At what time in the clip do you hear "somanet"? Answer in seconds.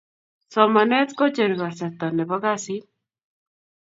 0.53-1.09